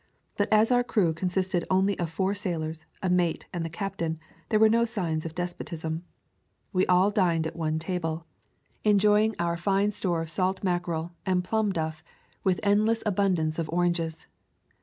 But 0.35 0.51
as 0.51 0.71
our 0.71 0.83
crew 0.83 1.13
consisted 1.13 1.63
only 1.69 1.95
of 1.99 2.09
four 2.09 2.33
sailors, 2.33 2.87
a 3.03 3.09
mate, 3.11 3.45
and 3.53 3.63
the 3.63 3.69
captain, 3.69 4.19
there 4.49 4.59
were 4.59 4.67
no 4.67 4.83
signs 4.83 5.27
of 5.27 5.35
despotism. 5.35 6.03
We 6.73 6.87
all 6.87 7.11
dined 7.11 7.45
at 7.45 7.55
one 7.55 7.77
table, 7.77 8.25
[179] 8.81 9.33
A 9.37 9.37
Thousand 9.37 9.37
Mile 9.37 9.45
Walp 9.45 9.45
enjoying 9.45 9.47
our 9.51 9.57
fine 9.61 9.91
store 9.91 10.21
of 10.23 10.29
salt 10.31 10.63
mackerel 10.63 11.11
and 11.23 11.43
plum 11.43 11.71
duff, 11.71 12.03
with 12.43 12.59
endless 12.63 13.03
abundance 13.05 13.59
of 13.59 13.69
oranges. 13.69 14.25